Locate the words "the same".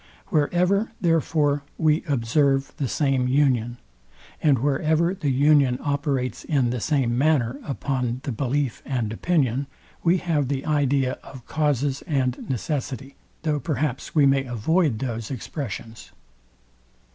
2.77-3.27, 6.71-7.15